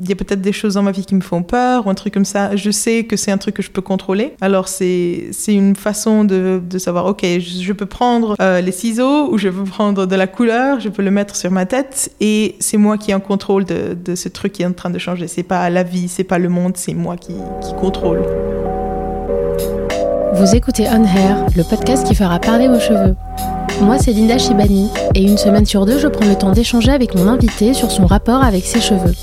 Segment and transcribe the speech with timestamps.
[0.00, 1.94] il y a peut-être des choses dans ma vie qui me font peur ou un
[1.94, 2.54] truc comme ça.
[2.54, 4.34] Je sais que c'est un truc que je peux contrôler.
[4.40, 9.38] Alors c'est une façon de, de, savoir, ok, je, peux prendre euh, les ciseaux ou
[9.38, 12.76] je peux prendre de la couleur, je peux le mettre sur ma tête et c'est
[12.76, 15.26] moi qui ai en contrôle de, de, ce truc qui est en train de changer.
[15.28, 18.22] C'est pas la vie, c'est pas le monde, c'est moi qui, qui contrôle.
[20.34, 23.14] Vous écoutez On Hair, le podcast qui fera parler vos cheveux.
[23.80, 27.14] Moi, c'est Linda Shibani, et une semaine sur deux, je prends le temps d'échanger avec
[27.14, 29.14] mon invité sur son rapport avec ses cheveux.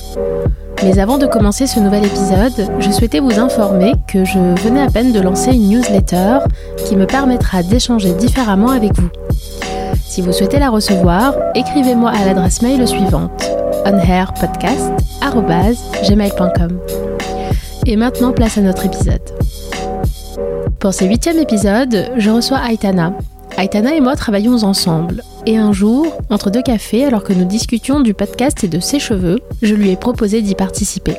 [0.82, 4.88] Mais avant de commencer ce nouvel épisode, je souhaitais vous informer que je venais à
[4.88, 6.40] peine de lancer une newsletter
[6.86, 9.10] qui me permettra d'échanger différemment avec vous.
[9.96, 13.50] Si vous souhaitez la recevoir, écrivez-moi à l'adresse mail suivante
[13.86, 16.80] onhairpodcast.gmail.com
[17.86, 19.22] Et maintenant, place à notre épisode.
[20.80, 23.14] Pour ce huitième épisode, je reçois Aitana.
[23.58, 25.24] Aitana et moi travaillons ensemble.
[25.46, 29.00] Et un jour, entre deux cafés, alors que nous discutions du podcast et de ses
[29.00, 31.18] cheveux, je lui ai proposé d'y participer.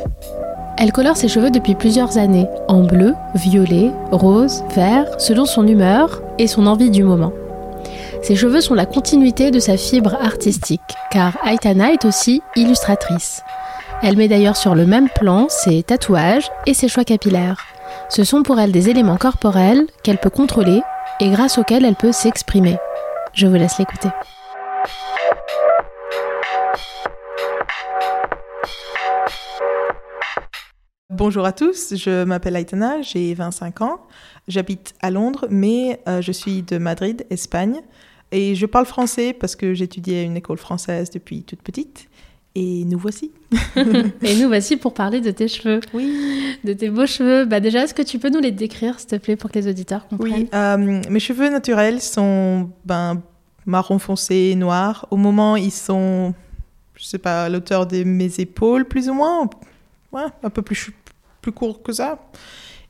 [0.79, 6.23] Elle colore ses cheveux depuis plusieurs années, en bleu, violet, rose, vert, selon son humeur
[6.39, 7.33] et son envie du moment.
[8.23, 13.43] Ses cheveux sont la continuité de sa fibre artistique, car Aitana est aussi illustratrice.
[14.03, 17.61] Elle met d'ailleurs sur le même plan ses tatouages et ses choix capillaires.
[18.09, 20.81] Ce sont pour elle des éléments corporels qu'elle peut contrôler
[21.21, 22.79] et grâce auxquels elle peut s'exprimer.
[23.35, 24.09] Je vous laisse l'écouter.
[31.11, 34.07] Bonjour à tous, je m'appelle Aitana, j'ai 25 ans,
[34.47, 37.83] j'habite à Londres, mais euh, je suis de Madrid, Espagne,
[38.31, 42.09] et je parle français parce que j'étudiais à une école française depuis toute petite.
[42.57, 43.33] Et nous voici.
[43.77, 45.81] et nous voici pour parler de tes cheveux.
[45.93, 46.44] Oui.
[46.65, 47.45] De tes beaux cheveux.
[47.45, 49.69] Bah déjà, est-ce que tu peux nous les décrire, s'il te plaît, pour que les
[49.69, 50.33] auditeurs comprennent?
[50.33, 50.49] Oui.
[50.55, 53.21] Euh, mes cheveux naturels sont ben,
[53.67, 55.07] marron foncé, noirs.
[55.11, 56.33] Au moment, ils sont,
[56.97, 59.49] je sais pas, à l'auteur de mes épaules, plus ou moins.
[60.11, 60.91] Ouais, un peu plus,
[61.43, 62.19] plus court que ça.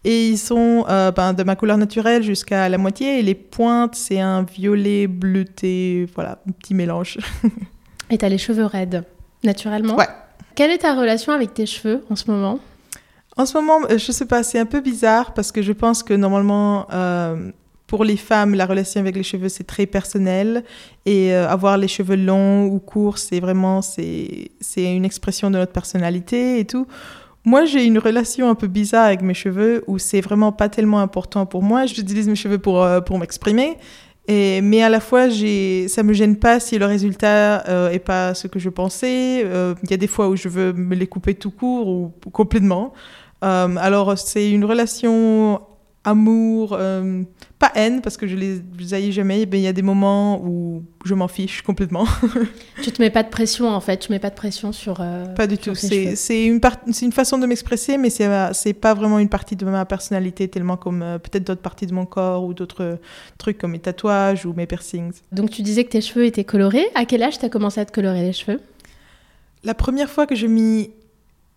[0.04, 3.18] Et ils sont euh, ben, de ma couleur naturelle jusqu'à la moitié.
[3.18, 6.06] Et les pointes, c'est un violet bleuté.
[6.14, 7.18] Voilà, un petit mélange.
[8.10, 9.02] et tu as les cheveux raides
[9.42, 9.96] naturellement?
[9.96, 10.08] Ouais.
[10.54, 12.60] Quelle est ta relation avec tes cheveux en ce moment?
[13.36, 16.02] En ce moment, euh, je sais pas, c'est un peu bizarre parce que je pense
[16.02, 17.50] que normalement, euh,
[17.86, 20.64] pour les femmes, la relation avec les cheveux, c'est très personnel.
[21.04, 25.72] Et euh, avoir les cheveux longs ou courts, c'est vraiment, c'est une expression de notre
[25.72, 26.86] personnalité et tout.
[27.44, 31.00] Moi, j'ai une relation un peu bizarre avec mes cheveux où c'est vraiment pas tellement
[31.00, 31.84] important pour moi.
[31.84, 33.76] J'utilise mes cheveux pour, pour m'exprimer.
[34.28, 38.32] Mais à la fois, j'ai, ça me gêne pas si le résultat euh, est pas
[38.32, 39.40] ce que je pensais.
[39.40, 42.94] Il y a des fois où je veux me les couper tout court ou, complètement.
[43.42, 45.60] Euh, alors, c'est une relation
[46.04, 47.22] amour, euh,
[47.58, 50.82] pas haine, parce que je les, je jamais, mais il y a des moments où
[51.04, 52.04] je m'en fiche complètement.
[52.82, 54.98] tu te mets pas de pression, en fait, tu mets pas de pression sur.
[55.00, 55.74] Euh, pas du tout.
[55.74, 56.60] C'est une,
[57.02, 61.02] une façon de m'expresser, mais c'est pas vraiment une partie de ma personnalité, tellement comme
[61.02, 62.98] euh, peut-être d'autres parties de mon corps ou d'autres
[63.38, 65.12] trucs comme mes tatouages ou mes piercings.
[65.32, 66.86] Donc tu disais que tes cheveux étaient colorés.
[66.94, 68.60] À quel âge tu as commencé à te colorer les cheveux?
[69.64, 70.90] La première fois que j'ai mis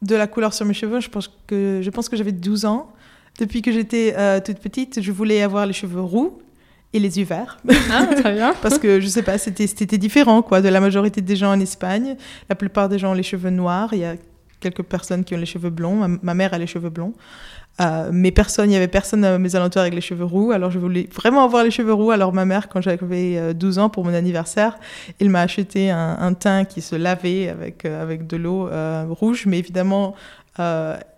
[0.02, 2.92] de la couleur sur mes cheveux, je pense que, je pense que j'avais 12 ans.
[3.40, 6.40] Depuis que j'étais euh, toute petite, je voulais avoir les cheveux roux
[6.94, 7.60] et les yeux verts.
[7.92, 8.54] Ah, très bien.
[8.62, 12.16] Parce que, je sais pas, c'était différent, quoi, de la majorité des gens en Espagne.
[12.50, 13.90] La plupart des gens ont les cheveux noirs.
[13.94, 14.16] Il y a
[14.60, 16.20] quelques personnes qui ont les cheveux blonds.
[16.22, 17.14] Ma, mère a les cheveux blonds.
[17.80, 20.52] Euh, mais personne, il n'y avait personne à mes alentours avec les cheveux roux.
[20.52, 22.10] Alors, je voulais vraiment avoir les cheveux roux.
[22.10, 24.80] Alors, ma mère, quand j'avais 12 euh, ans pour mon anniversaire,
[25.20, 28.70] elle m'a acheté un, teint qui se lavait avec, avec de l'eau
[29.10, 29.46] rouge.
[29.46, 30.16] Mais évidemment,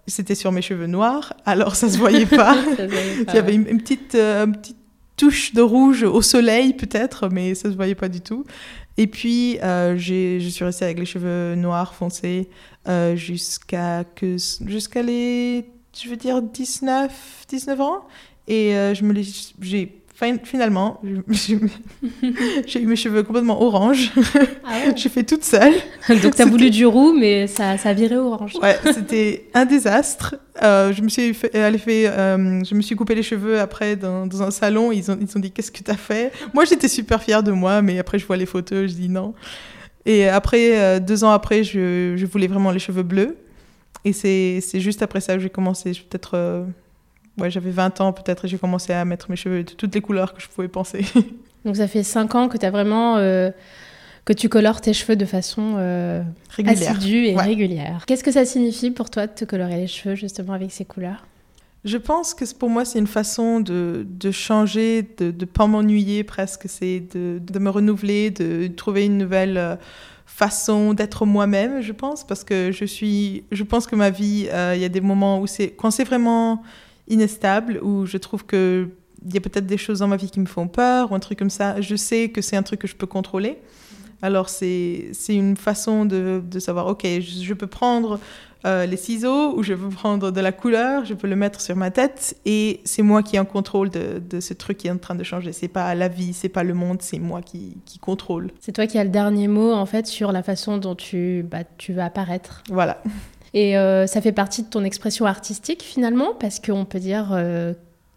[0.10, 2.58] c'était sur mes cheveux noirs, alors ça se voyait pas.
[2.78, 4.78] Il y avait une, petite, euh, petite
[5.16, 8.46] touche de rouge au soleil peut-être, mais ça se voyait pas du tout.
[9.00, 12.50] Et puis, euh, je suis restée avec les cheveux noirs foncés
[12.86, 14.04] euh, jusqu'à
[15.02, 15.66] les,
[15.98, 18.06] je veux dire, 19, 19 ans.
[18.50, 19.14] Et je me
[19.62, 19.99] j'ai
[20.44, 24.12] finalement, j'ai eu mes cheveux complètement orange.
[24.66, 25.74] Ah j'ai fait toute seule.
[26.10, 28.56] Donc, tu as voulu du roux, mais ça, ça a viré orange.
[28.62, 30.36] Ouais, c'était un désastre.
[30.62, 34.28] Euh, je, me suis fait, fait euh, je me suis coupé les cheveux après dans,
[34.28, 34.92] dans un salon.
[34.92, 36.34] Ils ont, ils ont dit Qu'est-ce que tu as fait?
[36.54, 39.34] Moi, j'étais super fière de moi, mais après, je vois les photos, je dis non.
[40.06, 43.38] Et après, euh, deux ans après, je, je, voulais vraiment les cheveux bleus.
[44.06, 46.66] Et c'est juste après ça que j'ai commencé, peut-être
[47.40, 50.02] ouais, j'avais 20 ans peut-être et j'ai commencé à mettre mes cheveux de toutes les
[50.02, 51.06] couleurs que je pouvais penser.
[51.66, 53.52] Donc ça fait 5 ans que tu as vraiment euh,
[54.26, 56.92] que tu colores tes cheveux de façon euh, régulière.
[56.92, 58.04] assidue et régulière.
[58.06, 61.26] Qu'est-ce que ça signifie pour toi de te colorer les cheveux justement avec ces couleurs?
[61.86, 66.24] Je pense que pour moi c'est une façon de, de changer, de ne pas m'ennuyer
[66.24, 69.76] presque, c'est de, de, me renouveler, de trouver une nouvelle euh,
[70.40, 74.74] façon d'être moi-même, je pense, parce que je suis, je pense que ma vie, euh,
[74.76, 76.64] il y a des moments où c'est, quand c'est vraiment
[77.10, 78.90] inestable, où je trouve que
[79.26, 81.20] il y a peut-être des choses dans ma vie qui me font peur ou un
[81.20, 83.58] truc comme ça, je sais que c'est un truc que je peux contrôler.
[84.22, 88.20] Alors c'est une façon de, de, savoir, ok, je, je peux prendre
[88.66, 91.78] euh, les ciseaux ou je peux prendre de la couleur, je peux le mettre sur
[91.78, 94.92] ma tête et c'est moi qui ai en contrôle de, de, ce truc qui est
[94.92, 95.54] en train de changer.
[95.54, 98.52] C'est pas la vie, c'est pas le monde, c'est moi qui, qui contrôle.
[98.60, 101.64] C'est toi qui as le dernier mot en fait sur la façon dont tu, bah,
[101.78, 102.64] tu vas apparaître.
[102.70, 103.02] Voilà.
[103.54, 107.74] Et euh, ça fait partie de ton expression artistique finalement parce qu'on peut dire euh,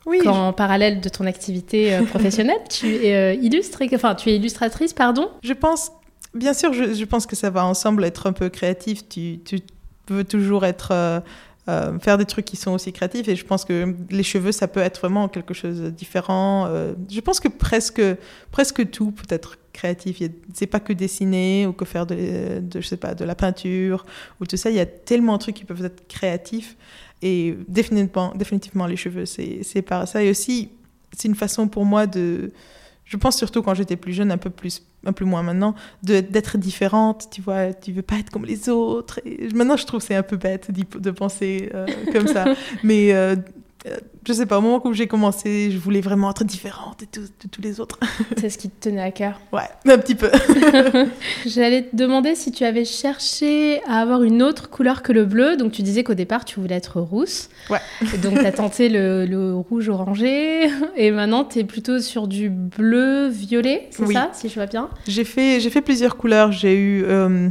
[0.06, 4.36] oui, qu'en parallèle de ton activité euh, professionnelle, tu es euh, illustre, enfin tu es
[4.36, 5.30] illustratrice, pardon.
[5.42, 5.92] Je pense,
[6.34, 9.08] bien sûr, je, je, pense que ça va ensemble être un peu créatif.
[9.08, 9.60] Tu, tu
[10.08, 11.22] veux toujours être
[11.68, 14.66] euh, faire des trucs qui sont aussi créatifs et je pense que les cheveux ça
[14.66, 16.66] peut être vraiment quelque chose de différent.
[16.66, 18.02] Euh, je pense que presque
[18.50, 20.22] presque tout peut être créatif.
[20.54, 24.04] C'est pas que dessiner ou que faire de, de, je sais pas de la peinture
[24.40, 24.70] ou tout ça.
[24.70, 26.76] Il y a tellement de trucs qui peuvent être créatifs.
[27.22, 30.22] Et définitivement, définitivement les cheveux, c'est par ça.
[30.22, 30.70] Et aussi,
[31.16, 32.52] c'est une façon pour moi de...
[33.04, 36.56] Je pense surtout quand j'étais plus jeune, un peu plus, un peu moins maintenant, d'être
[36.56, 39.20] différente, tu vois, tu veux pas être comme les autres.
[39.24, 42.54] Et maintenant, je trouve c'est un peu bête de penser euh, comme ça.
[42.82, 43.36] Mais euh,
[44.26, 47.20] je sais pas, au moment où j'ai commencé, je voulais vraiment être différente de, tout,
[47.22, 47.98] de tous les autres.
[48.38, 50.30] C'est ce qui te tenait à cœur Ouais, un petit peu.
[51.46, 55.56] J'allais te demander si tu avais cherché à avoir une autre couleur que le bleu.
[55.56, 57.48] Donc tu disais qu'au départ, tu voulais être rousse.
[57.70, 57.80] Ouais.
[58.22, 60.70] Donc tu as tenté le, le, rouge orangé.
[60.96, 64.14] Et maintenant, tu es plutôt sur du bleu violet, c'est oui.
[64.14, 64.88] ça, si je vois bien?
[65.08, 66.52] J'ai fait, fait plusieurs couleurs.
[66.52, 67.04] J'ai eu...
[67.04, 67.48] Euh,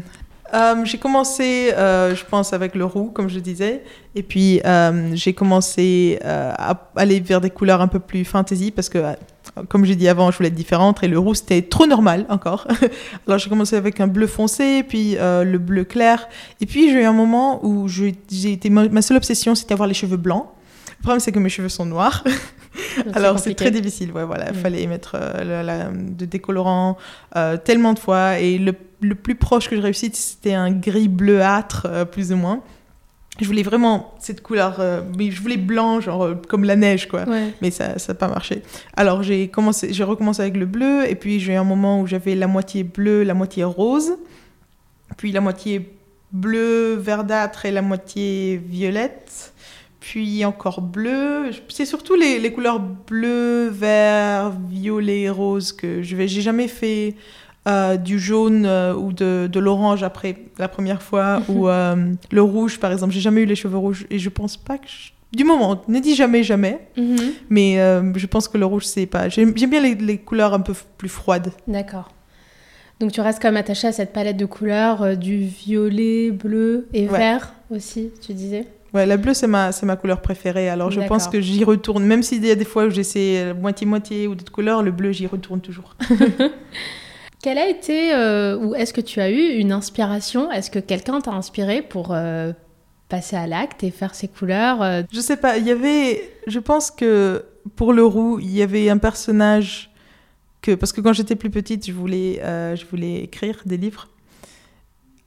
[0.53, 3.83] euh, j'ai commencé, euh, je pense, avec le roux, comme je disais.
[4.15, 8.89] Et puis, euh, j'ai commencé à aller vers des couleurs un peu plus fantasy parce
[8.89, 8.99] que,
[9.69, 12.67] comme j'ai dit avant, je voulais être différente et le roux, c'était trop normal encore.
[13.27, 16.27] Alors, j'ai commencé avec un bleu foncé, puis le bleu clair.
[16.59, 18.15] Et puis, j'ai eu un moment où j'ai
[18.45, 18.69] été.
[18.69, 20.47] Ma seule obsession, c'était avoir les cheveux blancs.
[20.99, 22.23] Le problème, c'est que mes cheveux sont noirs.
[23.13, 24.11] Alors, c'est très difficile.
[24.11, 24.49] Ouais, voilà.
[24.49, 24.61] Il mmh.
[24.61, 26.97] fallait mettre la, la, de décolorant
[27.63, 28.39] tellement de fois.
[28.39, 32.35] Et le le plus proche que je réussis, c'était un gris bleuâtre, euh, plus ou
[32.37, 32.61] moins.
[33.39, 37.07] Je voulais vraiment cette couleur, euh, mais je voulais blanc, genre euh, comme la neige,
[37.07, 37.23] quoi.
[37.23, 37.53] Ouais.
[37.61, 38.61] Mais ça n'a pas marché.
[38.95, 42.07] Alors j'ai commencé, j'ai recommencé avec le bleu, et puis j'ai eu un moment où
[42.07, 44.17] j'avais la moitié bleu, la moitié rose,
[45.17, 45.97] puis la moitié
[46.31, 49.50] bleu verdâtre et la moitié violette,
[50.01, 51.51] puis encore bleu.
[51.69, 56.27] C'est surtout les, les, couleurs bleu, vert, violet, rose que je vais.
[56.27, 57.15] J'ai jamais fait
[57.67, 62.41] euh, du jaune euh, ou de, de l'orange après la première fois, ou euh, le
[62.41, 63.13] rouge par exemple.
[63.13, 64.87] J'ai jamais eu les cheveux rouges et je pense pas que.
[64.87, 65.11] Je...
[65.31, 67.31] Du moment, ne dis jamais jamais, mm -hmm.
[67.49, 67.75] mais
[68.17, 69.29] je pense que le rouge c'est pas.
[69.29, 71.51] J'aime bien les, les, couleurs un peu plus froides.
[71.67, 72.09] D'accord.
[73.01, 76.87] Donc tu restes quand même attaché à cette palette de couleurs euh, du violet, bleu
[76.93, 77.17] et ouais.
[77.17, 78.67] vert aussi, tu disais?
[78.93, 80.69] Ouais, la bleue, c'est ma, ma couleur préférée.
[80.69, 82.03] Alors, je pense que j'y retourne.
[82.03, 85.27] Même s'il y a des fois où j'essaie moitié-moitié ou d'autres couleurs, le bleu, j'y
[85.27, 85.95] retourne toujours.
[87.41, 90.51] Quelle a été, euh, ou est-ce que tu as eu une inspiration?
[90.51, 92.53] Est-ce que quelqu'un t'a inspiré pour euh,
[93.09, 95.01] passer à l'acte et faire ses couleurs euh...
[95.11, 97.43] Je sais pas, il y avait, je pense que
[97.75, 99.89] pour le roux, il y avait un personnage
[100.61, 104.07] que, parce que quand j'étais plus petite, je voulais, euh, je voulais écrire des livres.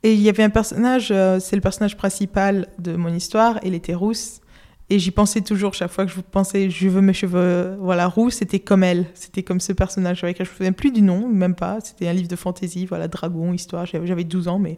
[0.04, 3.74] Et il y avait un personnage, euh, c'est le personnage principal de mon histoire, elle
[3.74, 4.42] était rousse.
[4.90, 8.29] Et j'y pensais toujours, chaque fois que je pensais je veux mes cheveux voilà, roux,
[8.29, 11.00] c'était comme elle, c'était comme ce personnage avec lequel je ne me souviens plus du
[11.00, 11.79] nom, même pas.
[11.82, 13.86] C'était un livre de fantaisie, voilà, dragon, histoire.
[13.86, 14.76] J'avais 12 ans, mais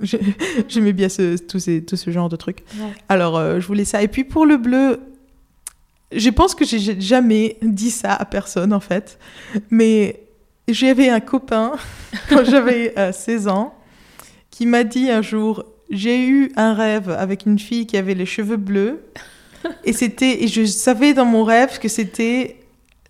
[0.68, 2.62] j'aimais bien ce, tout, ces, tout, ce genre de trucs.
[2.78, 2.92] Ouais.
[3.08, 4.00] Alors, euh, je voulais ça.
[4.00, 5.00] Et puis pour le bleu,
[6.14, 9.18] je pense que j'ai jamais dit ça à personne, en fait.
[9.70, 10.22] Mais
[10.68, 11.72] j'avais un copain,
[12.28, 13.74] quand j'avais euh, 16 ans,
[14.62, 18.26] qui m'a dit un jour j'ai eu un rêve avec une fille qui avait les
[18.26, 19.02] cheveux bleus.
[19.84, 22.58] Et c'était et je savais dans mon rêve que c'était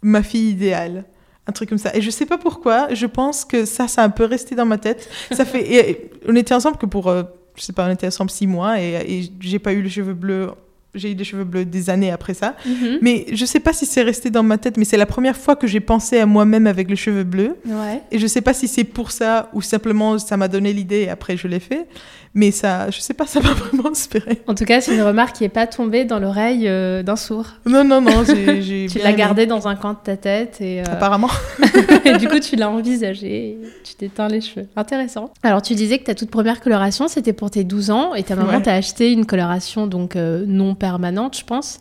[0.01, 1.05] ma fille idéale.
[1.47, 1.95] Un truc comme ça.
[1.95, 4.65] Et je sais pas pourquoi je pense que ça ça a un peu resté dans
[4.65, 5.11] ma tête.
[5.31, 7.23] Ça fait et, et, on était ensemble que pour euh,
[7.55, 10.15] je sais pas on était ensemble six mois et, et j'ai pas eu les cheveux
[10.15, 10.51] bleus
[10.95, 12.55] j'ai eu des cheveux bleus des années après ça.
[12.67, 12.99] Mm -hmm.
[13.01, 15.57] Mais je sais pas si c'est resté dans ma tête, mais c'est la première fois
[15.57, 17.55] que j'ai pensé à moi-même avec les cheveux bleus.
[17.67, 18.03] Ouais.
[18.11, 21.11] Et je sais pas si c'est pour ça ou simplement ça m'a donné l'idée et
[21.11, 21.87] après je l'ai fait.
[22.35, 24.41] Mais ça, je sais pas, ça m'a vraiment inspiré.
[24.47, 27.47] En tout cas, c'est une remarque qui est pas tombée dans l'oreille euh, d'un sourd.
[27.67, 28.25] Non, non, non.
[28.25, 30.81] J'ai, tu l'as gardée dans un coin de ta tête et.
[30.81, 30.85] Euh...
[30.97, 31.29] Apparemment.
[32.05, 33.59] et du coup, tu l'as envisagé.
[33.85, 34.67] Tu t'éteins les cheveux.
[34.77, 35.31] Intéressant.
[35.43, 38.35] Alors, tu disais que ta toute première coloration, c'était pour tes 12 ans et ta
[38.35, 38.63] maman Ouais.
[38.63, 41.79] t'a acheté une coloration donc euh, non permanente, je pense.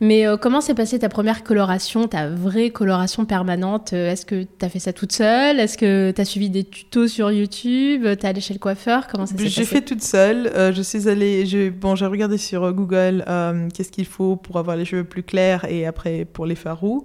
[0.00, 3.92] Mais euh, comment s'est passée ta première coloration, ta vraie coloration permanente?
[3.92, 5.60] Euh, Est-ce que tu as fait ça toute seule?
[5.60, 8.02] Est-ce que tu as suivi des tutos sur YouTube?
[8.02, 9.06] Tu es allée chez le coiffeur?
[9.06, 9.54] Comment ça s'est passé?
[9.54, 10.48] J'ai fait toute seule.
[10.48, 11.46] Euh, je suis allée.
[11.46, 13.24] Je, bon, j'ai regardé sur Google
[13.72, 17.04] qu'est-ce qu'il faut pour avoir les cheveux plus clairs et après pour les faire roux.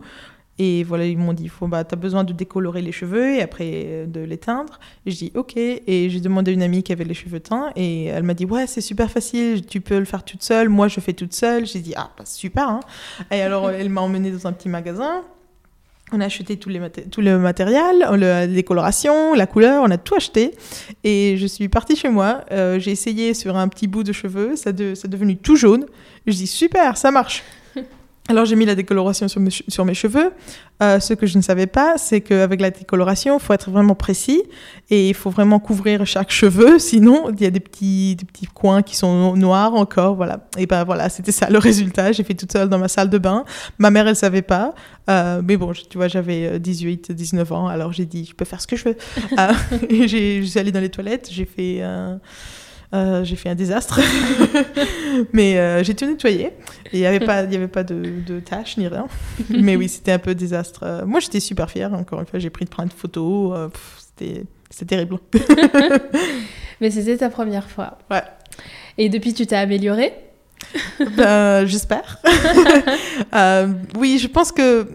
[0.59, 3.71] Et voilà, ils m'ont dit, bah, tu as besoin de décolorer les cheveux et après
[3.85, 4.79] euh, de les teindre.
[5.05, 5.55] Et je dis, ok.
[5.55, 8.45] Et j'ai demandé à une amie qui avait les cheveux teints et elle m'a dit,
[8.45, 10.69] ouais, c'est super facile, tu peux le faire toute seule.
[10.69, 11.65] Moi, je fais toute seule.
[11.65, 12.69] J'ai dit, ah, bah, super.
[12.69, 12.79] Hein.
[13.31, 15.23] Et alors, elle m'a emmenée dans un petit magasin.
[16.13, 16.79] On a acheté tout, les
[17.11, 20.53] tout le matériel, la décoloration, la couleur, on a tout acheté.
[21.03, 22.45] Et je suis partie chez moi.
[22.53, 25.57] Euh, j'ai essayé sur un petit bout de cheveux, ça, de, ça est devenu tout
[25.57, 25.85] jaune.
[26.25, 27.43] Je dis super, ça marche.
[28.29, 29.39] Alors j'ai mis la décoloration sur
[29.85, 30.31] mes, cheveux.
[30.83, 33.95] Euh, ce que je ne savais pas, c'est qu'avec la décoloration, il faut être vraiment
[33.95, 34.43] précis
[34.89, 38.47] et il faut vraiment couvrir chaque cheveu, sinon il y a des petits, des petits
[38.47, 40.41] coins qui sont noirs encore, voilà.
[40.57, 42.11] Et ben voilà, c'était ça le résultat.
[42.11, 43.45] J'ai fait toute seule dans ma salle de bain.
[43.77, 44.75] Ma mère, elle savait pas,
[45.09, 48.45] euh, mais bon, tu vois, j'avais 18, euh, 19 ans, alors j'ai dit, je peux
[48.45, 48.97] faire ce que je veux.
[49.89, 52.19] je suis allée dans les toilettes, j'ai fait un
[52.93, 53.99] euh, j'ai fait un désastre,
[55.33, 56.53] mais euh, j'ai tout nettoyé.
[56.93, 59.07] Il n'y avait pas, il y avait pas de, de tâches ni rien.
[59.49, 60.83] mais oui, c'était un peu désastre.
[60.83, 61.93] Euh, moi, j'étais super fière.
[61.93, 63.69] Encore une fois, j'ai pris plein de photos.
[63.97, 65.17] c'était, c'était terrible.
[66.81, 67.97] mais c'était ta première fois.
[68.09, 68.23] Ouais.
[68.97, 70.13] Et depuis, tu t'es améliorée?
[71.17, 72.19] Ben, J'espère.
[73.97, 74.87] oui, je pense que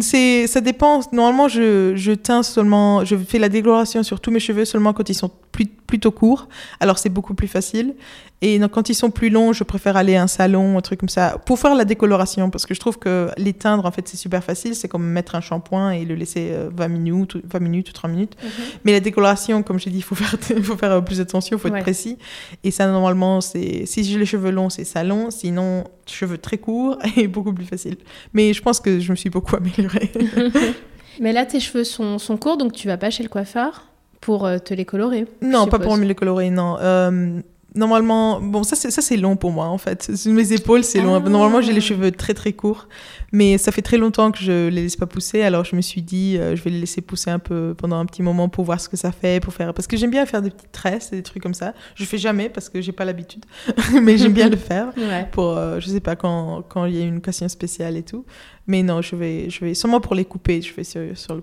[0.00, 1.00] c'est, ça dépend.
[1.12, 5.08] Normalement, je, je teins seulement, je fais la décoloration sur tous mes cheveux seulement quand
[5.08, 5.30] ils sont
[5.64, 6.48] plus, plutôt courts.
[6.80, 7.94] Alors, c'est beaucoup plus facile.
[8.42, 11.00] Et donc, quand ils sont plus longs, je préfère aller à un salon, un truc
[11.00, 12.48] comme ça, pour faire la décoloration.
[12.48, 14.74] Parce que je trouve que les teindre, en fait, c'est super facile.
[14.74, 18.10] C'est comme mettre un shampoing et le laisser 20 euh, minutes, 20 minutes ou 30
[18.10, 18.36] minutes.
[18.42, 18.50] Mhm.
[18.84, 21.60] Mais la décoloration, comme je dit, il faut faire, faut faire euh, plus attention, il
[21.60, 22.16] faut être précis.
[22.64, 25.30] Et ça, normalement, c'est si j'ai les cheveux longs, c'est salon.
[25.30, 27.96] Sinon, cheveux très courts et beaucoup plus facile.
[28.32, 30.10] Mais je pense que je me suis beaucoup améliorée.
[31.20, 33.89] Mais là, tes cheveux sont, sont courts, donc tu vas pas chez le coiffeur?
[34.20, 36.76] Pour euh, te les colorer Non, pas pour me les colorer, non.
[36.80, 37.40] Euh,
[37.74, 40.10] normalement, bon, ça c'est, ça c'est long pour moi en fait.
[40.26, 41.14] Mes épaules, c'est long.
[41.14, 41.28] Ah.
[41.28, 42.88] Normalement, j'ai les cheveux très très courts,
[43.32, 45.42] mais ça fait très longtemps que je les laisse pas pousser.
[45.42, 48.06] Alors je me suis dit, euh, je vais les laisser pousser un peu pendant un
[48.06, 49.72] petit moment pour voir ce que ça fait, pour faire.
[49.74, 51.74] Parce que j'aime bien faire des petites tresses et des trucs comme ça.
[51.94, 53.44] Je fais jamais parce que j'ai pas l'habitude,
[54.02, 54.92] mais j'aime bien le faire
[55.32, 58.24] pour, euh, je sais pas quand quand il y a une occasion spéciale et tout.
[58.66, 60.60] Mais non, je vais je vais sûrement pour les couper.
[60.62, 61.40] Je fais sur, sur le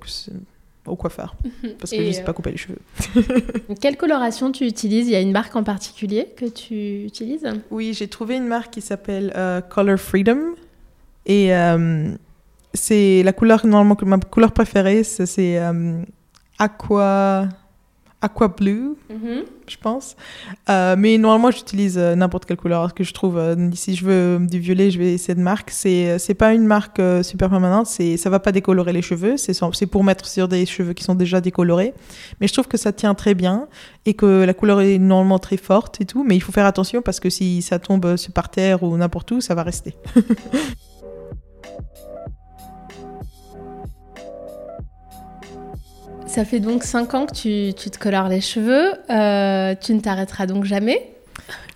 [0.87, 1.35] au coiffeur.
[1.79, 2.79] Parce que je ne sais pas couper les cheveux.
[3.81, 5.07] Quelle coloration tu utilises?
[5.07, 7.47] Il y a une marque en particulier que tu utilises?
[7.71, 10.55] Oui, j'ai trouvé une marque qui s'appelle euh, Color Freedom.
[11.25, 12.09] Et euh,
[12.73, 16.01] c'est la couleur normalement ma couleur préférée, c'est euh,
[16.57, 17.49] aqua
[18.21, 19.43] aqua blue, mhm.
[19.67, 20.15] je pense.
[20.69, 23.37] Euh, mais normalement, j'utilise euh, n'importe quelle couleur que je trouve.
[23.37, 25.69] Euh, si je veux du violet, je vais essayer de marque.
[25.69, 27.87] C'est c'est pas une marque super permanente.
[27.87, 29.37] C'est ça va pas décolorer les cheveux.
[29.37, 31.93] C'est c'est pour mettre sur des cheveux qui sont déjà décolorés.
[32.41, 33.67] Mais je trouve que ça tient très bien
[34.05, 36.23] et que la couleur est normalement très forte et tout.
[36.23, 39.41] Mais il faut faire attention parce que si ça tombe par terre ou n'importe où,
[39.41, 39.95] ça va rester.
[46.37, 48.91] Ça fait donc 5 ans que tu, tu te colores les cheveux.
[49.09, 51.09] Euh, tu ne t'arrêteras donc jamais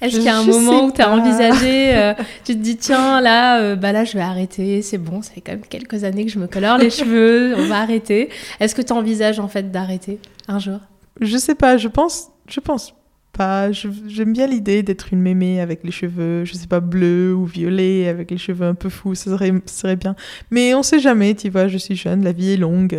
[0.03, 2.13] Est-ce qu'il y a un moment où tu as envisagé, euh,
[2.46, 5.41] tu te dis tiens là, euh, bah là je vais arrêter, c'est bon, ça fait
[5.41, 8.30] quand même quelques années que je me colore les cheveux, on va arrêter.
[8.60, 10.77] Est-ce que tu envisages en fait d'arrêter un jour?
[11.20, 12.94] Je sais pas, je pense, je pense
[13.34, 13.72] pas.
[13.72, 18.08] J'aime bien l'idée d'être une mémé avec les cheveux, je sais pas, bleus ou violets,
[18.08, 20.15] avec les cheveux un peu fous, ça serait, ça serait bien.
[20.51, 22.94] Mais on sait jamais, tu vois, je suis jeune, la vie est longue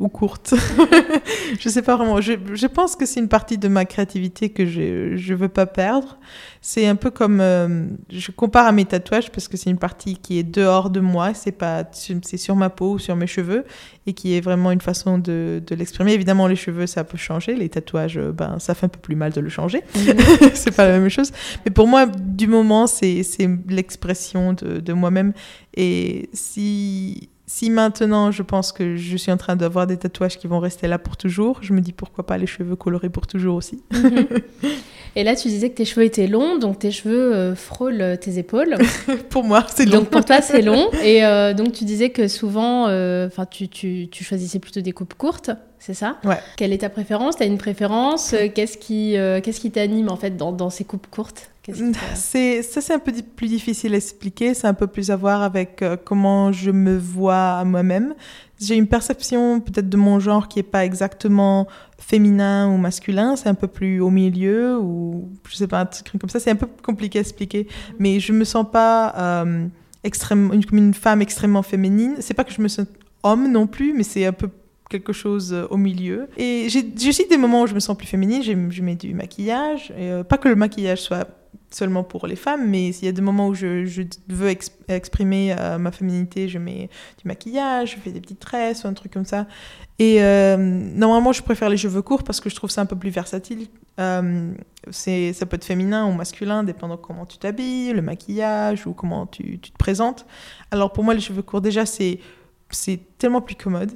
[0.00, 0.54] ou courte.
[1.60, 2.20] je sais pas vraiment.
[2.22, 5.66] Je, je pense que c'est une partie de ma créativité que je ne veux pas
[5.66, 6.18] perdre.
[6.62, 7.40] C'est un peu comme.
[7.40, 11.00] Euh, je compare à mes tatouages parce que c'est une partie qui est dehors de
[11.00, 11.34] moi.
[11.34, 13.64] C'est pas c'est sur ma peau ou sur mes cheveux
[14.06, 16.14] et qui est vraiment une façon de, de l'exprimer.
[16.14, 17.54] Évidemment, les cheveux, ça peut changer.
[17.54, 19.82] Les tatouages, euh, ben, ça fait un peu plus mal de le changer.
[19.94, 20.16] Mhm.
[20.54, 21.30] c'est pas la même chose.
[21.66, 23.22] Mais pour moi, du moment, c'est
[23.68, 25.34] l'expression de, de moi-même.
[25.76, 30.46] Et si si maintenant je pense que je suis en train d'avoir des tatouages qui
[30.46, 33.56] vont rester là pour toujours, je me dis pourquoi pas les cheveux colorés pour toujours
[33.56, 33.82] aussi.
[33.90, 34.28] Mhm.
[35.16, 38.38] Et là, tu disais que tes cheveux étaient longs, donc tes cheveux euh, frôlent tes
[38.38, 38.76] épaules.
[39.30, 39.98] pour moi, c'est long.
[39.98, 40.88] Donc pour toi, c'est long.
[41.02, 44.92] Et euh, donc tu disais que souvent, euh, enfin, tu, tu, tu, choisissais plutôt des
[44.92, 46.18] coupes courtes, c'est ça?
[46.22, 46.38] Ouais.
[46.56, 47.34] Quelle est ta préférence?
[47.34, 48.32] Tu as une préférence?
[48.54, 51.50] Qu'est-ce qui, qu'est-ce qui t'anime en fait dans, dans ces coupes courtes?
[52.14, 55.42] c'est ça c'est un peu plus difficile à expliquer c'est un peu plus à voir
[55.42, 58.14] avec euh, comment je me vois à moi-même
[58.60, 61.66] j'ai une perception peut-être de mon genre qui est pas exactement
[61.98, 66.20] féminin ou masculin c'est un peu plus au milieu ou je sais pas un truc
[66.20, 67.66] comme ça c'est un peu compliqué à expliquer
[67.98, 69.66] mais je me sens pas euh,
[70.04, 72.16] extrêmement, une, comme une femme extrêmement féminine.
[72.20, 72.86] C'est pas que je me sens
[73.22, 74.48] homme non plus, mais c'est un peu
[74.88, 76.28] quelque chose euh, au milieu.
[76.38, 78.42] Et j'ai aussi des moments où je me sens plus féminine.
[78.42, 79.90] J'ai- Je mets du maquillage.
[79.98, 81.28] Et, euh, pas que le maquillage soit
[81.70, 83.86] seulement pour les femmes, mais il y a des moments où je,
[84.28, 88.84] veux ex- exprimer euh, ma féminité, je mets du maquillage, je fais des petites tresses
[88.84, 89.46] ou un truc comme ça.
[89.98, 92.96] Et euh, normalement, je préfère les cheveux courts parce que je trouve ça un peu
[92.96, 93.68] plus versatile.
[94.00, 94.52] Euh,
[94.90, 99.58] ça peut être féminin ou masculin, dépendant comment tu t'habilles, le maquillage ou comment tu,
[99.60, 100.26] tu te présentes.
[100.70, 102.18] Alors pour moi, les cheveux courts, déjà, c'est,
[103.18, 103.92] tellement plus commode.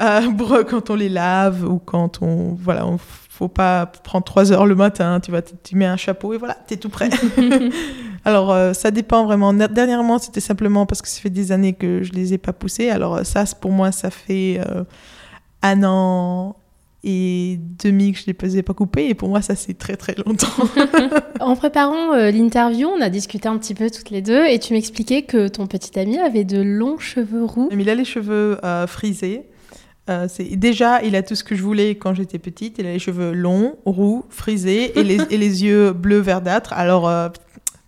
[0.00, 2.54] Euh, pour, quand on les lave ou quand on...
[2.54, 2.98] Voilà, on
[3.40, 6.36] faut pas prendre trois heures le matin, tu vois, tu tu mets un chapeau et
[6.36, 7.08] voilà, t'es tout prêt.
[8.26, 9.54] Alors euh, ça dépend vraiment.
[9.54, 12.90] Dernièrement, c'était simplement parce que ça fait des années que je les ai pas poussés.
[12.90, 14.84] Alors euh, ça, pour moi, ça fait euh,
[15.62, 16.56] un an
[17.02, 20.14] et demi que je les ai pas coupés et pour moi, ça c'est très très
[20.26, 20.48] longtemps.
[21.40, 24.74] En préparant euh, l'interview, on a discuté un petit peu toutes les deux et tu
[24.74, 27.70] m'expliquais que ton petit ami avait de longs cheveux roux.
[27.74, 29.48] Mais il a les cheveux euh, frisés.
[30.10, 32.76] Euh, déjà, il a tout ce que je voulais quand j'étais petite.
[32.78, 36.72] Il a les cheveux longs, roux, frisés et les, et les yeux bleus verdâtres.
[36.72, 37.28] Alors, euh,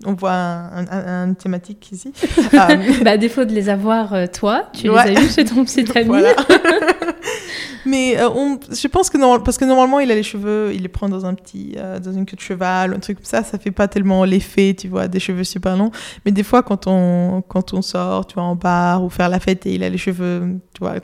[0.04, 2.12] on voit un, un- un thématique ici.
[2.54, 5.10] Euh, bah, à défaut de les avoir euh, toi, tu Ouais.
[5.10, 6.06] les as eus chez ton petit ami.
[6.08, 6.34] Voilà.
[7.86, 10.82] Mais euh, on- je pense que non, parce que normalement il a les cheveux, il
[10.82, 13.42] les prend dans un petit, euh, dans une queue de cheval, un truc comme ça,
[13.42, 15.90] ça fait pas tellement l'effet, tu vois, des cheveux super longs.
[16.24, 19.40] Mais des fois quand on, quand on sort, tu vois, en bar ou faire la
[19.40, 20.42] fête et il a les cheveux,
[20.74, 20.94] tu vois,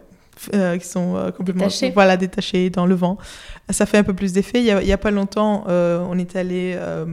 [0.54, 1.90] euh, qui sont euh, complètement, Détachés.
[1.90, 3.18] voilà, détachés dans le vent,
[3.70, 4.60] ça fait un peu plus d'effet.
[4.60, 7.06] Il y a, a pas longtemps, euh, on est allé euh,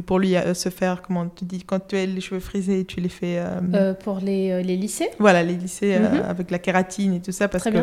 [0.00, 3.00] pour lui euh, se faire, comment tu dis, quand tu as les cheveux frisés, tu
[3.00, 3.36] les fais.
[3.38, 5.08] euh, Euh, pour les, les lycées.
[5.18, 6.22] voilà, les lycées euh, Mhm.
[6.28, 7.78] avec la kératine et tout ça, parce Très que.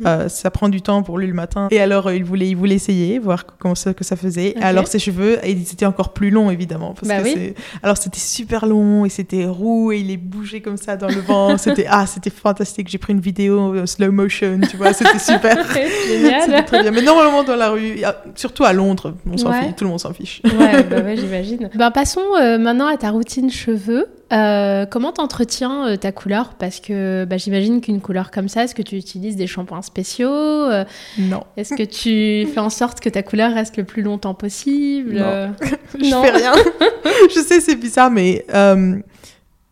[0.00, 0.28] Mhm.
[0.28, 1.68] ça prend du temps pour lui le matin.
[1.70, 4.54] Et alors, il, voulait, il voulait essayer, voir comment ça, que ça faisait.
[4.56, 4.62] Ok.
[4.62, 6.94] Alors, ses cheveux, ils étaient encore plus longs, évidemment.
[6.94, 7.54] Parce Bah que oui.
[7.82, 11.20] Alors, c'était super long, et c'était roux, et il est bougé comme ça dans le
[11.20, 11.56] vent.
[11.58, 12.88] C'était ah, c'était fantastique.
[12.88, 15.56] J'ai pris une vidéo slow motion, tu vois, c'était super.
[16.08, 16.64] Génial.
[16.64, 16.90] très bien.
[16.90, 18.00] Mais normalement, dans la rue,
[18.34, 19.62] surtout à Londres, on s'en Ouais.
[19.62, 20.40] fiche, tout le monde s'en fiche.
[20.44, 21.47] ouais, bah ouais, j'imagine.
[21.74, 24.06] Ben, passons euh, maintenant à ta routine cheveux.
[24.32, 26.54] Euh, comment t'entretiens euh, ta couleur?
[26.58, 30.28] Parce que bah, j'imagine qu'une couleur comme ça, est-ce que tu utilises des shampoings spéciaux
[30.30, 30.84] Euh,
[31.18, 31.44] Non.
[31.56, 35.14] Est-ce que tu fais en sorte que ta couleur reste le plus longtemps possible?
[35.14, 35.52] Non.
[35.98, 36.22] Je Non.
[36.22, 36.52] fais rien.
[37.34, 38.44] je sais, c'est bizarre, mais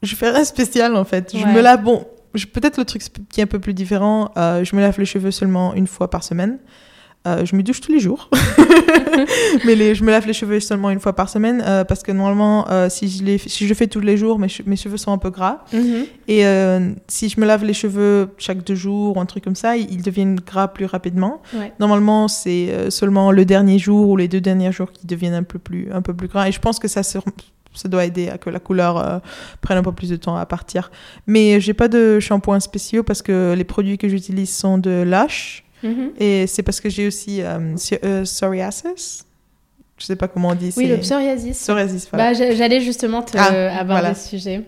[0.03, 1.33] je fais rien spécial en fait.
[1.37, 1.53] Je Ouais.
[1.53, 2.05] me lave, bon,
[2.53, 5.75] peut-être le truc qui est un peu plus différent, je me lave les cheveux seulement
[5.75, 6.59] une fois par semaine.
[7.27, 8.31] Euh, je me douche tous les jours.
[9.65, 12.13] mais les, je me lave les cheveux seulement une fois par semaine euh, parce que
[12.13, 14.97] normalement, euh, si, je les, si je fais tous les jours, mes, che- mes cheveux
[14.97, 15.59] sont un peu gras.
[15.73, 16.05] mhm.
[16.29, 16.45] Et
[17.09, 20.03] si je me lave les cheveux chaque deux jours ou un truc comme ça, ils
[20.03, 21.41] deviennent gras plus rapidement.
[21.55, 21.73] Ouais.
[21.81, 25.59] Normalement, c'est seulement le dernier jour ou les deux derniers jours qui deviennent un peu
[25.59, 26.49] plus, un peu plus gras.
[26.49, 27.19] Et je pense que ça, se-
[27.75, 29.19] ça doit aider à que la couleur euh,
[29.61, 30.91] prenne un peu plus de temps à partir.
[31.27, 35.63] Mais j'ai pas de shampoing spéciaux parce que les produits que j'utilise sont de Lush.
[35.87, 36.13] Mhm.
[36.19, 39.26] Et c'est parce que j'ai aussi euh, euh, psoriasis.
[39.99, 40.73] Je sais pas comment on dit.
[40.77, 41.59] Oui, le psoriasis.
[41.59, 42.33] Psoriasis, voilà.
[42.33, 44.15] Bah, j'a- J'allais justement te Ah, aborder voilà.
[44.15, 44.63] ce sujet.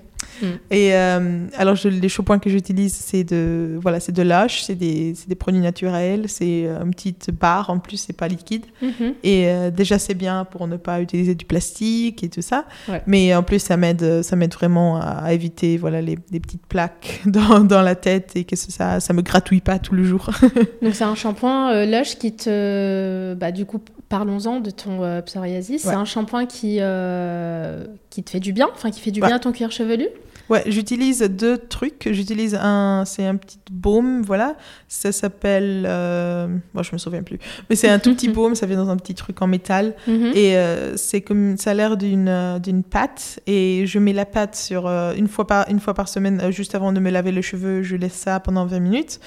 [0.70, 4.74] Et euh, alors, je, les shampoings que j'utilise, c'est de, voilà, c'est de Lush, c'est
[4.74, 8.64] des, des produits naturels, c'est euh, une petite barre en plus, c'est pas liquide.
[8.82, 9.14] Mhm.
[9.24, 12.66] Et euh, déjà, c'est bien pour ne pas utiliser du plastique et tout ça.
[12.88, 13.02] Ouais.
[13.06, 17.20] Mais en plus, ça m'aide, ça m'aide vraiment à, éviter voilà, les, les petites plaques
[17.26, 20.30] dans, dans la tête et que ça, ça me gratouille pas tout le jour.
[20.82, 23.34] Donc c'est un shampoing euh, qui te...
[23.34, 25.82] Bah, du coup, parlons-en de ton euh, psoriasis.
[25.82, 29.26] C'est un shampoing qui, euh, qui te fait du bien, enfin qui fait du Ouais.
[29.28, 30.08] bien à ton cuir chevelu?
[30.48, 32.08] Ouais, j'utilise deux trucs.
[32.10, 34.56] J'utilise un, c'est un petit baume, voilà.
[34.88, 38.54] Ça s'appelle, euh, bon, je me souviens plus, mais c'est un tout petit baume.
[38.54, 39.94] Ça vient dans un petit truc en métal.
[40.06, 40.32] Mhm.
[40.34, 44.56] Et euh, c'est comme ça a l'air d'une d'une pâte et je mets la pâte
[44.56, 47.42] sur euh, une fois par une fois par semaine juste avant de me laver les
[47.42, 49.20] cheveux, je laisse ça pendant 20 minutes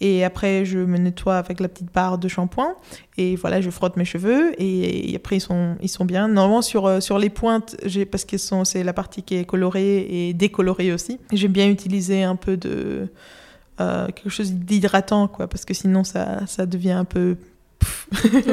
[0.00, 2.74] et après je me nettoie avec la petite barre de shampoing
[3.18, 6.28] et voilà, je frotte mes cheveux et, après ils sont ils sont bien.
[6.28, 7.76] Normalement sur euh, sur les pointes,
[8.10, 11.18] parce que c'est la partie qui est colorée et décolorée aussi.
[11.32, 13.08] J'aime bien utiliser un peu de
[13.80, 17.36] euh, quelque chose d'hydratant quoi parce que sinon ça ça devient un peu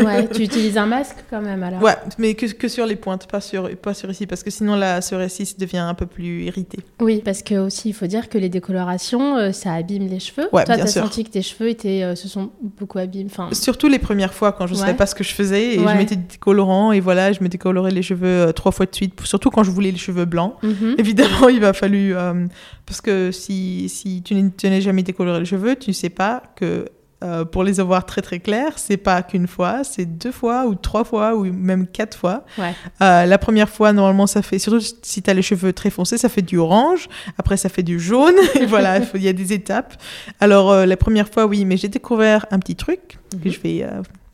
[0.04, 1.82] ouais, tu utilises un masque quand même alors.
[1.82, 4.76] Ouais, mais que, que sur les pointes, pas sur, pas sur ici, parce que sinon
[4.76, 6.80] la sur ici devient un peu plus irrité.
[7.00, 10.48] Oui, parce que aussi il faut dire que les décolorations, euh, ça abîme les cheveux.
[10.52, 13.30] Ouais, Toi, t'as senti que tes cheveux étaient, euh, se sont beaucoup abîmés.
[13.32, 15.80] Enfin, Surtout les premières fois quand je ne savais pas ce que je faisais et
[15.80, 15.92] Ouais.
[15.94, 18.96] je mettais des décolorants et voilà, je me décolorais les cheveux euh, trois fois de
[18.96, 20.56] suite, surtout quand je voulais les cheveux blancs.
[20.64, 20.96] mhm.
[20.98, 22.46] Évidemment, il va fallu euh,
[22.86, 26.86] parce que si si tu n'es jamais décoloré les cheveux, tu ne sais pas que
[27.24, 30.76] euh, pour les avoir très très clairs, c'est pas qu'une fois, c'est deux fois ou
[30.76, 32.44] trois fois ou même quatre fois.
[32.58, 32.74] Ouais.
[33.02, 36.18] Euh, la première fois, normalement, ça fait, surtout si tu as les cheveux très foncés,
[36.18, 37.08] ça fait du orange.
[37.38, 38.36] Après, ça fait du jaune.
[38.60, 39.94] Et voilà, il y a des étapes.
[40.40, 43.54] Alors, euh, la première fois, oui, mais j'ai découvert un petit truc que Mhm.
[43.54, 43.86] je vais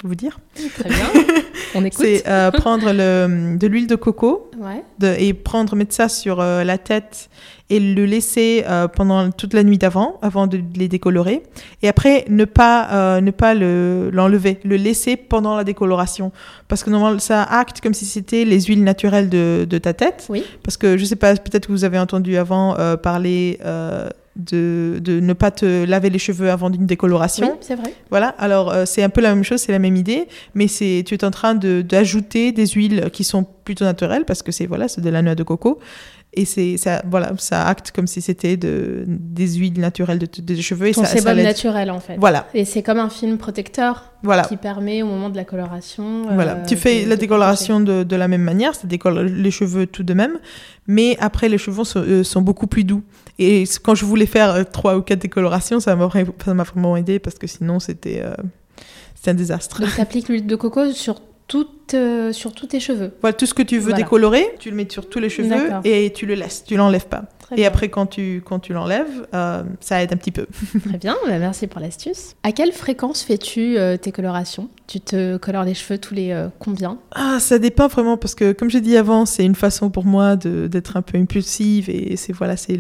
[0.04, 0.40] vous dire.
[0.80, 1.06] Très bien.
[1.76, 2.00] On écoute.
[2.04, 4.84] C'est euh, prendre le, de l'huile de coco Ouais.
[5.00, 7.30] de- et prendre, mettre ça sur euh, la tête
[7.70, 11.44] et le laisser euh, pendant toute la nuit d'avant, avant de les décolorer.
[11.84, 16.32] Et après, ne pas, ne pas le- l'enlever, le laisser pendant la décoloration.
[16.68, 20.26] Parce que normalement, ça acte comme si c'était les huiles naturelles de, de ta tête.
[20.30, 20.44] Oui.
[20.64, 23.60] Parce que je sais pas, peut-être que vous avez entendu avant parler
[24.36, 27.48] de, de ne pas te laver les cheveux avant d'une décoloration.
[27.52, 27.94] Oui, c'est vrai.
[28.10, 31.04] Voilà, alors euh, c'est un peu la même chose, c'est la même idée, mais c'est
[31.06, 34.66] tu es en train de- d'ajouter des huiles qui sont plutôt naturelles parce que c'est
[34.66, 35.80] voilà, c'est de la noix de coco
[36.34, 40.62] et c'est ça voilà, ça acte comme si c'était de, des huiles naturelles de, des
[40.62, 42.18] cheveux et Ton ça, sébum naturel en fait.
[42.20, 44.44] Voilà, Et c'est comme un film protecteur voilà.
[44.44, 46.28] qui permet au moment de la coloration.
[46.32, 49.88] Voilà, euh, tu fais la décoloration de, de la même manière, ça décolle les cheveux
[49.88, 50.38] tout de même,
[50.88, 53.02] mais après les cheveux sont, euh, sont beaucoup plus doux.
[53.40, 57.38] Et quand je voulais faire euh, trois ou quatre décolorations, ça m'a vraiment aidé parce
[57.38, 58.34] que sinon c'était euh,
[59.26, 59.82] un désastre.
[59.82, 63.12] Donc tu l'huile de coco sur, toute, euh, sur tous tes cheveux.
[63.20, 63.98] Voilà, tout ce que tu veux Voilà.
[63.98, 65.50] décolorer, tu le mets sur tous les cheveux
[65.84, 67.24] et tu le laisses, tu l'enlèves pas.
[67.40, 67.68] Très et bien.
[67.68, 70.46] après, quand tu, quand tu l'enlèves, euh, ça aide un petit peu.
[70.88, 72.36] Très bien, bah, merci pour l'astuce.
[72.44, 74.70] À quelle fréquence fais-tu euh, tes colorations?
[74.86, 77.00] Tu te colores les cheveux tous les combien?
[77.16, 80.36] Ah, ça dépend vraiment parce que, comme j'ai dit avant, c'est une façon pour moi
[80.36, 82.80] d'être un peu impulsive et c'est voilà, c'est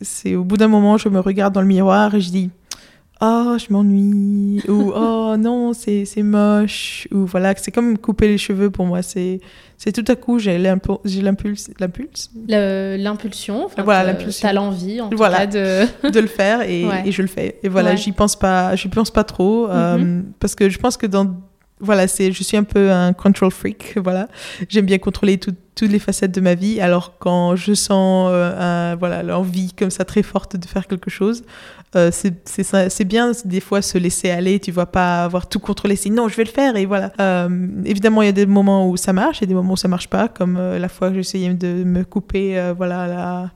[0.00, 2.50] c'est au bout d'un moment, je me regarde dans le miroir et je dis.
[3.20, 4.62] Oh, je m'ennuie.
[4.68, 7.08] ou oh non, c'est moche.
[7.12, 9.02] Ou voilà, c'est comme couper les cheveux pour moi.
[9.02, 9.40] C'est
[9.76, 12.30] c'est tout à coup, j'ai l'impu- j'ai l'impulse.
[12.48, 14.46] L'impulsion, enfin, Voilà, l'impulsion.
[14.48, 15.46] T'as l'envie en tout Voilà.
[15.46, 16.10] cas de...
[16.10, 17.02] de le faire et, Ouais.
[17.06, 17.58] et je le fais.
[17.62, 17.96] Et voilà, Ouais.
[17.96, 20.24] j'y pense pas, pense pas trop euh, Mhm.
[20.40, 21.26] parce que je pense que dans
[21.80, 24.28] voilà, c'est je suis un peu un control freak, voilà.
[24.68, 26.80] J'aime bien contrôler tout- toutes les facettes de ma vie.
[26.80, 31.08] Alors quand je sens euh, un- voilà l'envie comme ça très forte de faire quelque
[31.10, 31.44] chose,
[31.96, 34.58] euh, c'est c'est ça- c'est bien des fois se laisser aller.
[34.58, 35.94] Tu vas pas avoir tout contrôlé.
[35.96, 37.12] C'est non, je vais le faire et voilà.
[37.20, 37.48] Euh,
[37.84, 40.08] évidemment, il y a des moments où ça marche et des moments où ça marche
[40.08, 43.50] pas, comme euh, la fois que essayé de me couper, euh, voilà la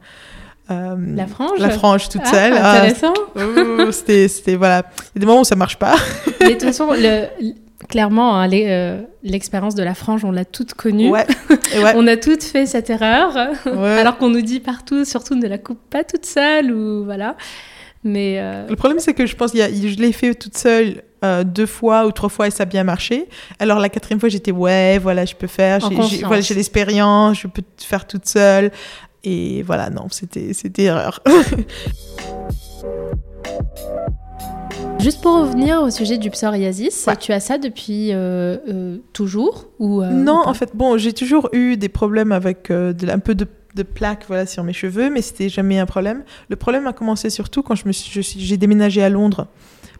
[0.70, 2.52] euh, La frange la frange toute Ah, seule.
[2.56, 3.12] Ah, intéressant.
[3.90, 4.84] C'était, c'était, voilà.
[5.00, 5.96] Il y a des moments où ça marche pas.
[6.40, 7.26] Mais de toute façon, le-
[7.92, 11.10] clairement, hein, euh, l'expérience de la frange, on l'a toute connue.
[11.10, 11.26] Ouais.
[11.74, 11.92] Et ouais.
[11.94, 13.98] On a toutes fait cette erreur, Ouais.
[13.98, 17.36] alors qu'on nous dit partout, surtout ne la coupe pas toute seule ou voilà.
[18.02, 21.02] Mais euh, Le problème, c'est que je pense y a, je l'ai fait toute seule
[21.24, 23.28] euh, deux fois ou trois fois et ça a bien marché.
[23.60, 25.78] Alors la quatrième fois, j'étais ouais, voilà, je peux faire.
[26.08, 28.72] J'ai, voilà, l'expérience, je peux faire toute seule.
[29.22, 31.22] Et voilà, non, c'était, c'était erreur.
[34.98, 37.16] juste pour revenir au sujet du psoriasis, Ouais.
[37.16, 41.12] tu as ça depuis euh, euh, toujours ou euh, non, ou en fait, bon, j'ai
[41.12, 45.10] toujours eu des problèmes avec de, un peu de, de plaques voilà, sur mes cheveux,
[45.10, 46.22] mais c'était jamais un problème.
[46.48, 49.46] Le problème a commencé surtout quand je me suis, je suis- j'ai déménagé à Londres.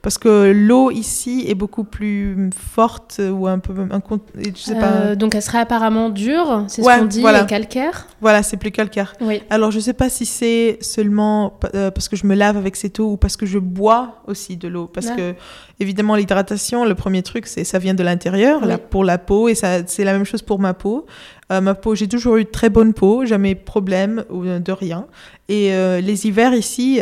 [0.03, 3.73] Parce que l'eau ici est beaucoup plus forte ou un peu.
[3.91, 4.01] Un,
[4.37, 4.87] je sais pas.
[4.87, 7.45] Euh, donc elle serait apparemment dure, c'est Ouais, ce qu'on dit, voilà.
[7.45, 8.09] calcaire.
[8.21, 9.15] Voilà, c'est plus calcaire.
[9.21, 9.43] Oui.
[9.49, 12.99] Alors, je sais pas si c'est seulement euh, parce que je me lave avec cette
[12.99, 14.89] eau ou parce que je bois aussi de l'eau.
[14.89, 15.35] Parce que,
[15.79, 18.69] évidemment, l'hydratation, le premier truc, c'est ça vient de l'intérieur, Oui.
[18.69, 21.07] là, pour la peau, et ça, c'est la même chose pour ma peau.
[21.53, 25.07] Euh, ma peau, j'ai toujours eu très bonne peau, jamais problème euh, de rien.
[25.49, 27.01] Et euh, les hivers ici,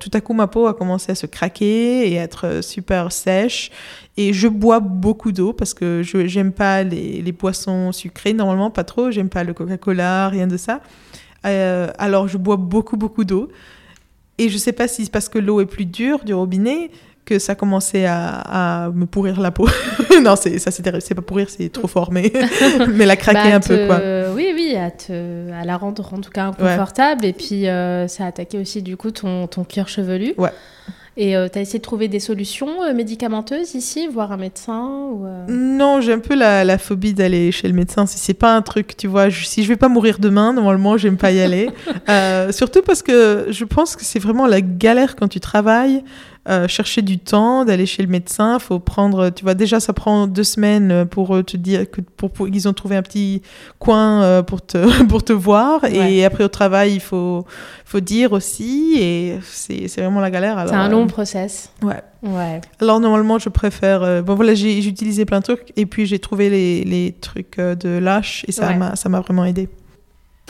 [0.00, 3.70] tout à coup, ma peau a commencé à se craquer et être super sèche.
[4.16, 8.70] Et je bois beaucoup d'eau parce que je j'aime pas les, les boissons sucrées, normalement,
[8.70, 9.10] pas trop.
[9.10, 10.80] J'aime pas le Coca-Cola, rien de ça.
[11.42, 13.50] Alors, je bois beaucoup, beaucoup d'eau.
[14.38, 16.90] Et je sais pas si c'est parce que l'eau est plus dure du robinet
[17.30, 19.68] que ça commençait à, à me pourrir la peau.
[20.22, 22.32] non, c'est ça, c'est pas pourrir, c'est trop fort, mais,
[22.94, 24.00] mais la craquer Bah, un peu, quoi.
[24.34, 27.24] Oui, oui, à, te, à la rendre en tout cas inconfortable.
[27.24, 30.34] Et puis, euh, ça a attaqué aussi du coup ton, ton cuir chevelu.
[30.36, 30.50] Ouais.
[31.16, 35.26] Et tu as essayé de trouver des solutions euh, médicamenteuses ici, voir un médecin ou,
[35.26, 38.06] euh, Non, j'ai un peu la, la phobie d'aller chez le médecin.
[38.06, 40.96] Si c'est pas un truc, tu vois, je- si je vais pas mourir demain, normalement,
[40.96, 41.68] j'aime pas y aller.
[42.08, 46.02] Euh, surtout parce que je pense que c'est vraiment la galère quand tu travailles.
[46.50, 50.26] Euh, chercher du temps, d'aller chez le médecin, faut prendre, tu vois, déjà ça prend
[50.26, 53.40] deux semaines pour euh, te dire que pour, pour- ils ont trouvé un petit
[53.78, 56.12] coin euh, pour te pour te voir Ouais.
[56.14, 57.44] et après au travail il faut
[57.84, 60.64] faut dire aussi et c'est c'est vraiment la galère.
[60.68, 61.72] C'est un euh, long process.
[61.82, 62.02] ouais.
[62.22, 62.60] Ouais.
[62.82, 64.02] Alors normalement, je préfère.
[64.02, 67.58] euh, bon voilà, j'ai utilisé plein de trucs et puis j'ai trouvé les, les trucs
[67.58, 68.76] euh, de lâche et ça Ouais.
[68.76, 69.70] m'a ça m'a vraiment aidé.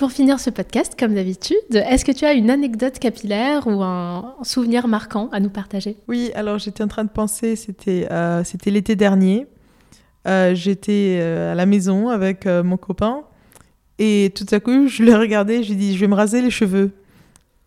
[0.00, 4.34] Pour finir ce podcast, comme d'habitude, est-ce que tu as une anecdote capillaire ou un
[4.42, 5.98] souvenir marquant à nous partager?
[6.08, 9.46] Oui, alors j'étais en train de penser, c'était euh, l'été dernier.
[10.26, 13.24] Euh, j'étais euh, à la maison avec mon copain
[13.98, 16.40] et tout à coup, je l'ai regardé, je lui ai dit, je vais me raser
[16.40, 16.92] les cheveux.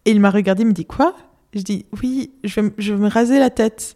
[0.06, 1.16] Et il m'a regardé, il me dit, quoi?
[1.54, 3.96] Je dis, oui, je vais, je vais me raser la tête.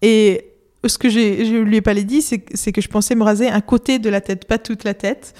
[0.00, 0.52] Et
[0.86, 3.98] ce que je lui ai pas dit, c'est que je pensais me raser un côté
[3.98, 5.34] de la tête, pas toute la tête.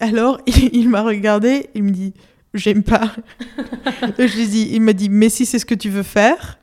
[0.00, 0.40] Alors,
[0.72, 2.14] il, m'a regardé, il me dit,
[2.54, 3.14] j'aime pas.
[4.18, 6.58] je lui dis, il m'a dit, mais si c'est ce que tu veux faire,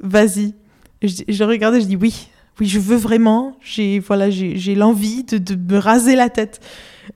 [0.00, 0.54] vas-y.
[1.02, 2.28] Je, je regardais, je dis, oui,
[2.60, 6.60] oui, je veux vraiment, j'ai voilà, j'ai l'envie de, de, me raser la tête.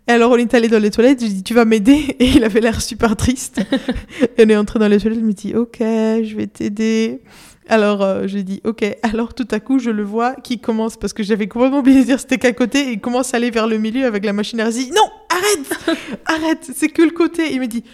[0.09, 2.17] Et alors, on est allé dans les toilettes, je lui dis, tu vas m'aider?
[2.19, 3.61] Et il avait l'air super triste.
[4.39, 7.21] et on est entré dans les toilettes, il me dit, ok, je vais t'aider.
[7.69, 8.85] Alors euh, j'ai dit ok.
[9.03, 12.05] Alors tout à coup je le vois qui commence parce que j'avais complètement oublié de
[12.05, 14.61] dire c'était qu'à côté et il commence à aller vers le milieu avec la machine
[14.61, 14.91] à raser.
[14.91, 15.09] Non
[15.43, 17.53] arrête arrête c'est que le côté.
[17.53, 17.85] Il me dit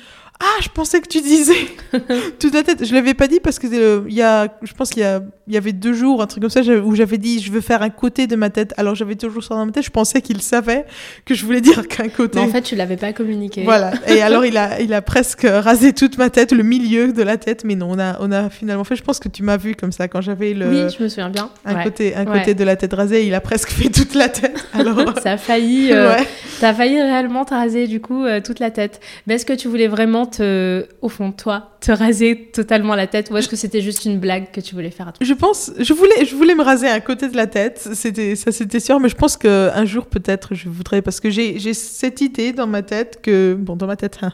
[0.40, 1.66] ah, je pensais que tu disais
[2.38, 2.84] toute la tête.
[2.84, 5.20] Je l'avais pas dit parce que euh, il y a, je pense qu'il y, a,
[5.48, 7.82] il y avait deux jours, un truc comme ça, où j'avais dit je veux faire
[7.82, 8.72] un côté de ma tête.
[8.76, 9.84] Alors j'avais toujours ça dans ma tête.
[9.84, 10.86] Je pensais qu'il savait
[11.24, 12.38] que je voulais dire qu'un côté.
[12.38, 13.64] Mais en fait, tu l'avais pas communiqué.
[13.64, 13.92] Voilà.
[14.06, 17.36] Et alors il a, il a presque rasé toute ma tête, le milieu de la
[17.36, 17.64] tête.
[17.64, 18.94] Mais non, on a, on a finalement fait.
[18.94, 20.68] Je pense que tu m'as vu comme ça quand j'avais le.
[20.68, 21.50] Oui, je me souviens bien.
[21.64, 23.26] Un côté, un côté de la tête rasée.
[23.26, 24.56] Il a presque fait toute la tête.
[24.72, 25.18] Alors.
[25.20, 25.92] ça a failli.
[25.92, 26.14] Euh,
[26.62, 29.00] as failli réellement te raser du coup euh, toute la tête.
[29.26, 33.06] Mais est-ce que tu voulais vraiment te au fond de toi, te raser totalement la
[33.06, 35.26] tête ou est-ce que c'était juste une blague que tu voulais faire à toi?
[35.26, 38.52] Je pense, je voulais, je voulais me raser un côté de la tête, c'était, ça
[38.52, 42.20] c'était sûr, mais je pense qu'un jour peut-être je voudrais, parce que j'ai, j'ai cette
[42.20, 44.32] idée dans ma tête que, bon, dans ma tête, hein,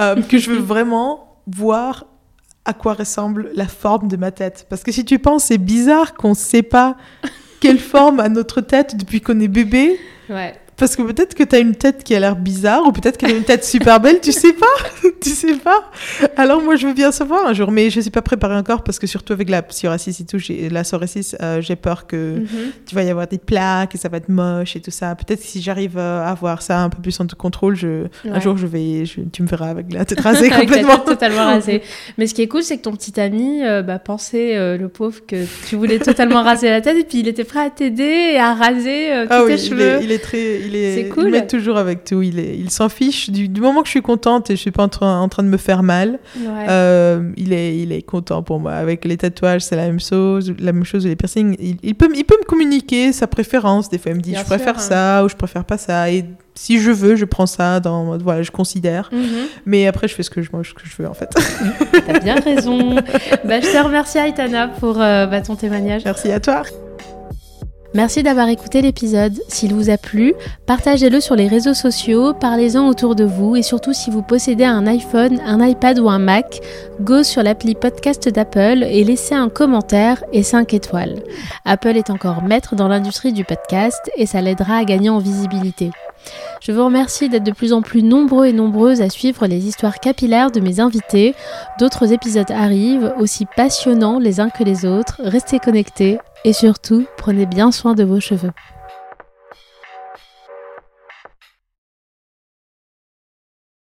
[0.00, 2.06] euh, que je veux vraiment voir
[2.64, 4.66] à quoi ressemble la forme de ma tête.
[4.68, 6.96] Parce que si tu penses, c'est bizarre qu'on ne sait pas
[7.60, 9.98] quelle forme a notre tête depuis qu'on est bébé.
[10.28, 10.54] Ouais.
[10.76, 13.30] Parce que peut-être que tu as une tête qui a l'air bizarre, ou peut-être qu'elle
[13.30, 14.66] a une tête super belle, tu sais pas,
[15.22, 15.90] tu sais pas.
[16.36, 18.98] Alors moi, je veux bien savoir un jour, mais je suis pas préparée encore parce
[18.98, 20.38] que surtout avec la psoriasis et tout,
[20.70, 22.72] la psoriasis, euh, j'ai peur que mhm.
[22.84, 25.14] tu vas y avoir des plaques et ça va être moche et tout ça.
[25.14, 28.58] Peut-être que si j'arrive à avoir ça un peu plus en contrôle, je, un jour,
[28.58, 30.96] je vais, tu me verras avec la tête rasée complètement.
[30.96, 31.82] tête totalement rasée.
[32.18, 34.88] Mais ce qui est cool, c'est que ton petit ami euh, bah, pensait, euh, le
[34.88, 38.32] pauvre, que tu voulais totalement raser la tête et puis il était prêt à t'aider
[38.34, 40.00] et à raser tous ah tes cheveux.
[40.02, 41.34] il est très il est, cool.
[41.34, 42.22] Il toujours avec tout.
[42.22, 44.82] Il, est, il s'en fiche du, moment que je suis contente et je suis pas
[44.82, 46.18] en train, en train de me faire mal.
[46.68, 48.72] Euh, il est, il est content pour moi.
[48.72, 50.54] Avec les tatouages, c'est la même chose.
[50.58, 51.06] La même chose.
[51.06, 53.88] Les piercings, il, peut, il peut me communiquer sa préférence.
[53.88, 54.80] Des fois, il me dit, je préfère hein.
[54.80, 56.10] ça ou je préfère pas ça.
[56.10, 56.24] Et
[56.56, 59.10] si je veux, je prends ça dans voilà, je considère.
[59.12, 59.46] Mhm.
[59.66, 61.30] Mais après, je fais ce que je, ce que je veux en fait.
[62.06, 62.96] T'as bien raison.
[63.44, 66.02] bah, je te remercie Aitana pour euh, bah, ton témoignage.
[66.04, 66.62] Merci à toi.
[67.96, 69.40] Merci d'avoir écouté l'épisode.
[69.48, 70.34] S'il vous a plu,
[70.66, 74.86] partagez-le sur les réseaux sociaux, parlez-en autour de vous et surtout si vous possédez un
[74.86, 76.60] iPhone, un iPad ou un Mac,
[77.00, 81.22] go sur l'appli podcast d'Apple et laissez un commentaire et 5 étoiles.
[81.64, 85.90] Apple est encore maître dans l'industrie du podcast et ça l'aidera à gagner en visibilité.
[86.60, 90.00] Je vous remercie d'être de plus en plus nombreux et nombreuses à suivre les histoires
[90.00, 91.34] capillaires de mes invités.
[91.78, 95.22] D'autres épisodes arrivent, aussi passionnants les uns que les autres.
[95.24, 98.52] Restez connectés et surtout, prenez bien soin de vos cheveux.